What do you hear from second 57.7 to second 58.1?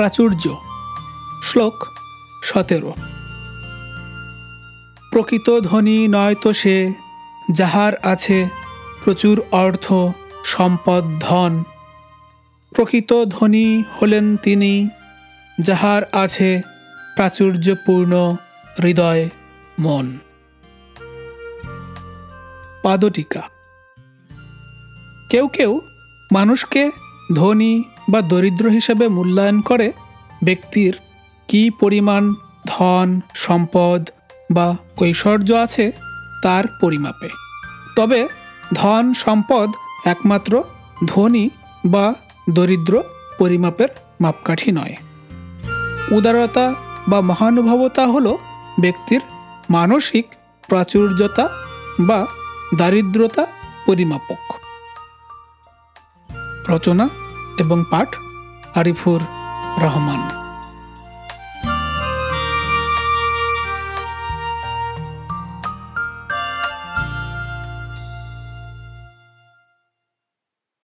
পাঠ